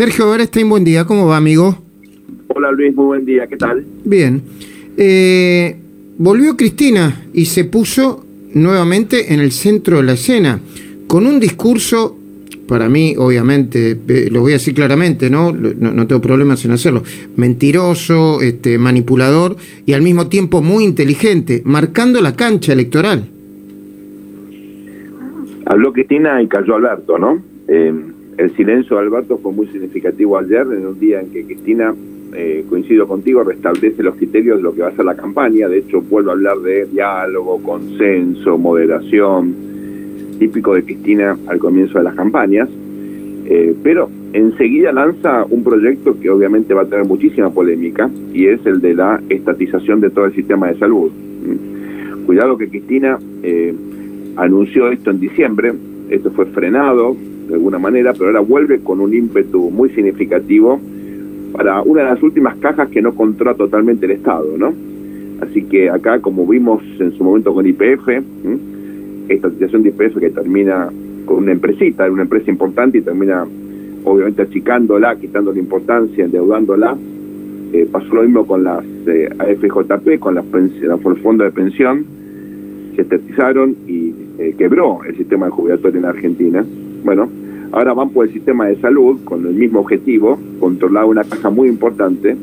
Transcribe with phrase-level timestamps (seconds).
[0.00, 1.76] Sergio Berestein, buen día, ¿cómo va, amigo?
[2.48, 3.84] Hola Luis, muy buen día, ¿qué tal?
[4.02, 4.40] Bien.
[4.96, 5.76] Eh,
[6.16, 8.24] volvió Cristina y se puso
[8.54, 10.58] nuevamente en el centro de la escena,
[11.06, 12.16] con un discurso,
[12.66, 15.52] para mí, obviamente, eh, lo voy a decir claramente, ¿no?
[15.52, 17.02] No, no tengo problemas en hacerlo,
[17.36, 23.28] mentiroso, este, manipulador y al mismo tiempo muy inteligente, marcando la cancha electoral.
[25.66, 27.42] Habló Cristina y cayó Alberto, ¿no?
[27.68, 27.92] Eh,
[28.36, 31.94] el silencio de Alberto fue muy significativo ayer, en un día en que Cristina,
[32.34, 35.68] eh, coincido contigo, restablece los criterios de lo que va a ser la campaña.
[35.68, 39.54] De hecho, vuelvo a hablar de diálogo, consenso, moderación,
[40.38, 42.68] típico de Cristina al comienzo de las campañas.
[43.46, 48.64] Eh, pero enseguida lanza un proyecto que obviamente va a tener muchísima polémica y es
[48.64, 51.10] el de la estatización de todo el sistema de salud.
[51.10, 52.26] Mm.
[52.26, 53.74] Cuidado que Cristina eh,
[54.36, 55.72] anunció esto en diciembre,
[56.10, 57.16] esto fue frenado
[57.50, 60.80] de alguna manera, pero ahora vuelve con un ímpetu muy significativo
[61.52, 64.72] para una de las últimas cajas que no controla totalmente el Estado, ¿no?
[65.40, 68.08] Así que acá, como vimos en su momento con IPF,
[69.28, 70.90] esta situación de IPF que termina
[71.24, 73.46] con una empresita, una empresa importante y termina
[74.04, 76.96] obviamente achicándola, quitando la importancia, endeudándola.
[77.72, 82.04] Eh, pasó lo mismo con las eh, AFJP, con las el fondo de pensión,
[82.96, 86.64] se estatizaron y eh, quebró el sistema de jubilatorio en Argentina.
[87.04, 87.28] Bueno,
[87.72, 91.68] ahora van por el sistema de salud con el mismo objetivo, controlar una caja muy
[91.68, 92.36] importante.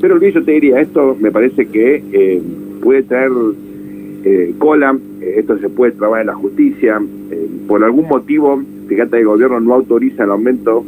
[0.00, 2.42] Pero Luis, yo te diría, esto me parece que eh,
[2.82, 3.32] puede traer
[4.24, 7.00] eh, cola, eh, esto se puede trabajar en la justicia.
[7.66, 10.84] por algún motivo, fíjate, el gobierno no autoriza el aumento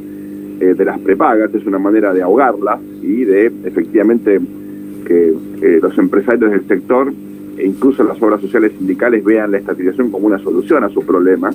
[0.59, 4.39] de las prepagas, es una manera de ahogarlas y de efectivamente
[5.07, 5.35] que
[5.81, 7.11] los empresarios del sector
[7.57, 11.51] e incluso las obras sociales sindicales vean la estatización como una solución a su problema.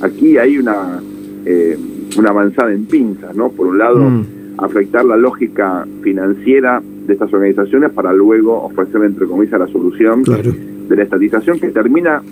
[0.00, 1.00] Aquí hay una,
[1.44, 1.78] eh,
[2.16, 3.50] una avanzada en pinzas, ¿no?
[3.50, 4.24] Por un lado, mm.
[4.58, 10.96] afectar la lógica financiera de estas organizaciones para luego ofrecer, entre comillas, la solución de
[10.96, 12.22] la estatización que termina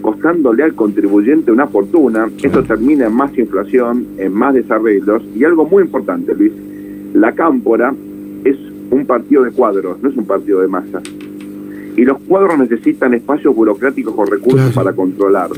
[0.00, 2.28] costándole al contribuyente una fortuna.
[2.42, 6.52] Esto termina en más inflación, en más desarreglos y algo muy importante, Luis,
[7.14, 7.94] la cámpora
[8.44, 8.56] es
[8.90, 11.00] un partido de cuadros, no es un partido de masa.
[11.96, 15.50] Y los cuadros necesitan espacios burocráticos o recursos para controlar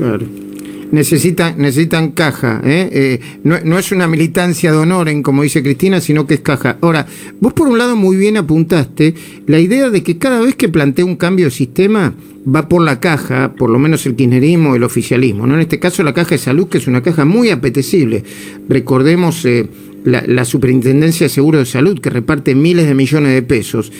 [0.91, 2.61] necesitan, necesitan caja.
[2.63, 2.89] ¿eh?
[2.91, 6.77] Eh, no, es una militancia de honor, en, como dice Cristina, sino que es caja.
[6.81, 7.07] Ahora,
[7.39, 9.15] vos por un lado muy bien apuntaste
[9.47, 12.13] la idea de que cada vez que plantea un cambio de sistema
[12.43, 15.47] va por la caja, por lo menos el kirchnerismo, el oficialismo.
[15.47, 15.55] ¿no?
[15.55, 18.23] En este caso la caja de salud, que es una caja muy apetecible.
[18.67, 19.67] Recordemos eh,
[20.03, 23.91] la, Superintendencia de Seguro de Salud, que reparte miles de millones de pesos.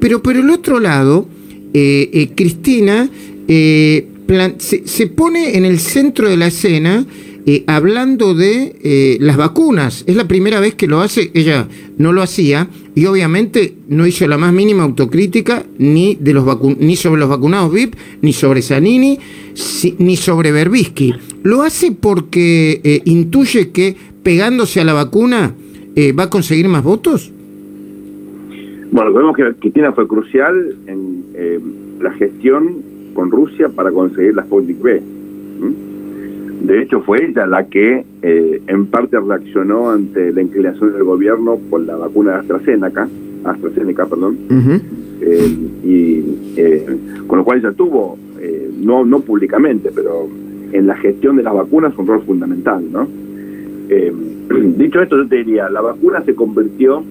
[0.00, 1.28] Pero por el otro lado,
[1.72, 3.08] Cristina
[4.58, 7.04] se, pone en el centro de la escena
[7.46, 10.04] eh, hablando de eh, las vacunas.
[10.06, 11.68] Es la primera vez que lo hace, ella
[11.98, 16.46] no lo hacía y obviamente no hizo la más mínima autocrítica ni, de los
[16.78, 19.18] ni sobre los vacunados VIP, ni sobre Zanini,
[19.98, 21.14] ni sobre Berbisky.
[21.42, 25.54] Lo hace porque eh, intuye que pegándose a la vacuna
[26.18, 27.30] va a conseguir más votos.
[28.90, 31.22] Bueno, vemos que Cristina fue crucial en
[32.00, 35.02] la gestión con Rusia para conseguir la Sputnik B.
[36.64, 41.58] De hecho, fue ella la que eh, en parte reaccionó ante la inclinación del gobierno
[41.68, 43.06] por la vacuna de AstraZeneca,
[43.44, 44.38] AstraZeneca, perdón,
[45.20, 46.24] eh, y
[46.56, 46.86] eh,
[47.26, 48.16] con lo cual ella tuvo,
[48.80, 50.26] no, no públicamente, pero
[50.72, 53.06] en la gestión de las vacunas un rol fundamental, ¿no?
[54.76, 57.02] dicho esto, yo te diría, la vacuna se convirtió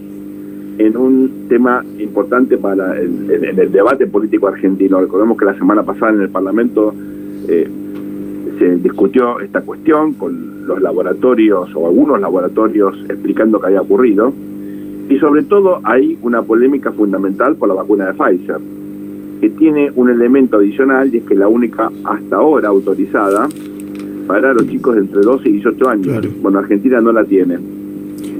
[0.77, 4.99] en un tema importante para el, en el debate político argentino.
[4.99, 6.93] Recordemos que la semana pasada en el Parlamento
[7.47, 7.69] eh,
[8.57, 14.33] se discutió esta cuestión con los laboratorios o algunos laboratorios explicando qué había ocurrido.
[15.09, 18.57] Y sobre todo hay una polémica fundamental por la vacuna de Pfizer,
[19.41, 23.49] que tiene un elemento adicional y es que la única hasta ahora autorizada
[24.25, 26.27] para los chicos de entre 12 y 18 años.
[26.41, 27.57] Bueno, Argentina no la tiene.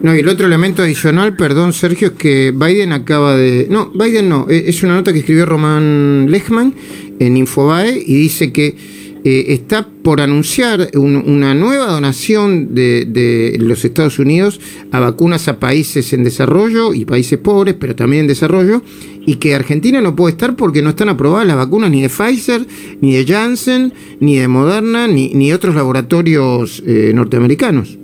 [0.04, 3.68] No, y el otro elemento adicional, perdón Sergio, es que Biden acaba de...
[3.70, 6.74] No, Biden no, eh, es una nota que escribió Román Lechman
[7.20, 8.76] en Infobae y dice que
[9.24, 14.60] eh, está por anunciar una nueva donación de, los Estados Unidos
[14.92, 18.82] a vacunas a países en desarrollo y países pobres, pero también en desarrollo,
[19.26, 22.68] y que Argentina no puede estar porque no están aprobadas las vacunas ni de Pfizer,
[23.00, 28.03] ni de Janssen, ni de Moderna, ni, ni otros laboratorios eh, norteamericanos.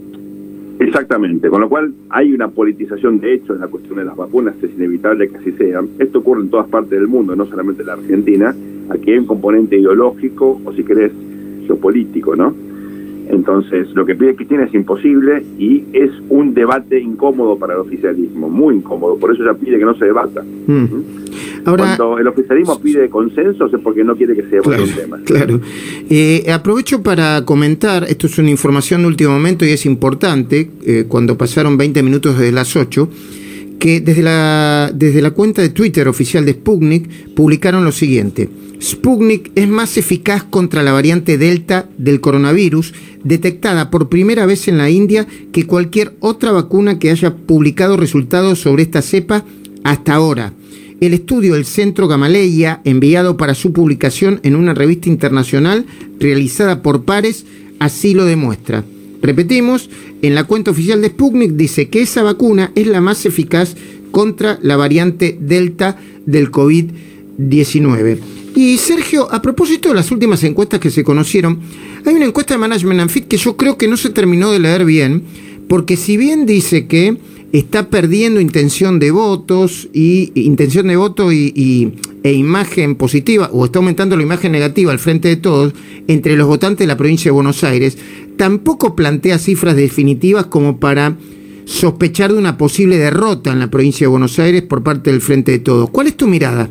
[0.79, 4.55] Exactamente, con lo cual hay una politización de hecho en la cuestión de las vacunas,
[4.63, 5.81] es inevitable que así sea.
[5.99, 8.55] Esto ocurre en todas partes del mundo, no solamente en la Argentina.
[8.89, 11.11] Aquí hay un componente ideológico o si querés
[11.67, 12.55] geopolítico, ¿no?
[13.27, 18.49] Entonces, lo que pide Cristina es imposible y es un debate incómodo para el oficialismo,
[18.49, 19.17] muy incómodo.
[19.17, 20.43] Por eso ella pide que no se debata.
[20.65, 20.85] Mm.
[21.63, 25.19] Cuando el oficialismo pide consensos es porque no quiere que se debata un tema.
[25.25, 25.61] Claro.
[26.09, 31.05] Eh, aprovecho para comentar, esto es una información de último momento y es importante, eh,
[31.07, 33.09] cuando pasaron 20 minutos desde las 8,
[33.79, 38.49] que desde la, desde la cuenta de Twitter oficial de Sputnik publicaron lo siguiente.
[38.81, 44.77] Sputnik es más eficaz contra la variante Delta del coronavirus, detectada por primera vez en
[44.77, 49.43] la India que cualquier otra vacuna que haya publicado resultados sobre esta cepa
[49.83, 50.53] hasta ahora.
[51.01, 55.85] El estudio del Centro Gamaleya, enviado para su publicación en una revista internacional
[56.19, 57.45] realizada por pares,
[57.79, 58.83] así lo demuestra.
[59.21, 59.89] Repetimos,
[60.21, 63.75] en la cuenta oficial de Sputnik dice que esa vacuna es la más eficaz
[64.11, 68.19] contra la variante Delta del COVID-19.
[68.55, 71.59] Y Sergio, a propósito de las últimas encuestas que se conocieron,
[72.05, 74.59] hay una encuesta de Management and Fit que yo creo que no se terminó de
[74.59, 75.23] leer bien,
[75.69, 77.17] porque si bien dice que
[77.51, 83.79] está perdiendo intención de votos y intención de voto y, e imagen positiva o está
[83.79, 85.73] aumentando la imagen negativa al frente de todos
[86.07, 87.97] entre los votantes de la provincia de Buenos Aires,
[88.37, 91.15] tampoco plantea cifras definitivas como para
[91.65, 95.51] sospechar de una posible derrota en la provincia de Buenos Aires por parte del frente
[95.51, 95.89] de todos.
[95.89, 96.67] ¿Cuál es tu mirada?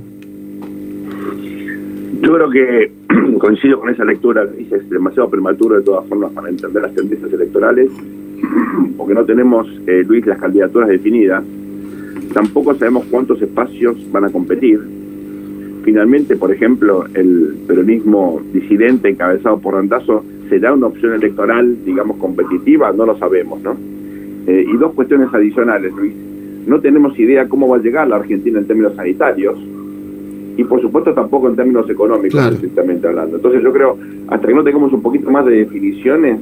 [2.20, 2.92] Yo creo que
[3.38, 7.90] coincido con esa lectura, es demasiado prematuro de todas formas para entender las tendencias electorales,
[8.96, 11.44] porque no tenemos, eh, Luis, las candidaturas definidas,
[12.32, 14.80] tampoco sabemos cuántos espacios van a competir.
[15.84, 22.92] Finalmente, por ejemplo, el peronismo disidente encabezado por Randazo, ¿será una opción electoral, digamos, competitiva?
[22.92, 23.76] No lo sabemos, ¿no?
[24.46, 26.12] Eh, y dos cuestiones adicionales, Luis.
[26.66, 29.58] No tenemos idea cómo va a llegar la Argentina en términos sanitarios,
[30.58, 33.36] y por supuesto tampoco en términos económicos, estrictamente hablando.
[33.36, 33.96] Entonces yo creo,
[34.26, 36.36] hasta que no tengamos un poquito más de definiciones,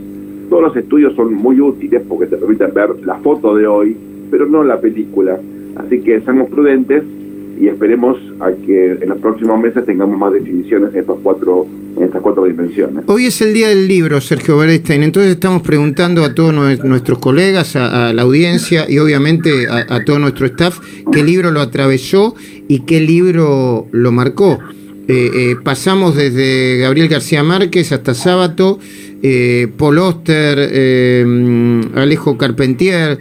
[0.48, 3.96] todos los estudios son muy útiles porque te permiten ver la foto de hoy,
[4.31, 5.38] pero no la película.
[5.76, 7.04] Así que seamos prudentes
[7.60, 11.66] y esperemos a que en los próximos meses tengamos más definiciones en estos cuatro
[11.96, 13.04] en estas cuatro dimensiones.
[13.06, 17.75] Hoy es el día del libro, Sergio Berestein, entonces estamos preguntando a todos nuestros colegas,
[17.75, 20.78] a, la audiencia y obviamente a, todo nuestro staff
[21.10, 22.34] qué libro lo atravesó
[22.69, 24.58] y qué libro lo marcó.
[25.08, 28.81] Eh, eh, pasamos desde Gabriel García Márquez hasta Sábato,
[29.23, 30.58] eh, Paul Oster,
[31.94, 33.19] Alejo Carpentier,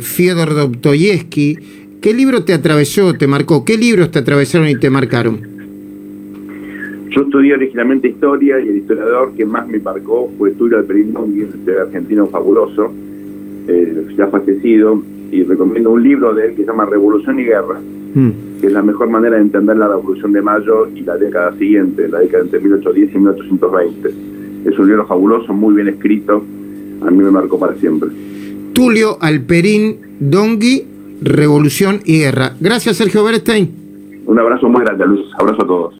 [0.00, 1.58] Fyodor Dostoyevsky.
[2.00, 3.64] ¿Qué libro te atravesó, te marcó?
[3.64, 5.58] ¿Qué libros te atravesaron y te marcaron?
[7.10, 11.48] Yo estudié originalmente historia y el historiador que más me marcó fue Tulio Alperín un
[11.80, 12.92] argentino fabuloso,
[13.66, 17.80] eh, ya fallecido, y recomiendo un libro de él que se llama Revolución y Guerra,
[18.14, 18.60] mm.
[18.60, 22.08] que es la mejor manera de entender la Revolución de Mayo y la década siguiente,
[22.08, 24.14] la década entre 1810 y 1820.
[24.66, 26.42] Es un libro fabuloso, muy bien escrito,
[27.02, 28.08] a mí me marcó para siempre.
[28.72, 30.84] Tulio Alperín Dongui,
[31.22, 32.54] Revolución y Guerra.
[32.60, 33.70] Gracias, Sergio Berestein.
[34.26, 35.32] Un abrazo muy grande, Luz.
[35.38, 35.94] Abrazo a todos.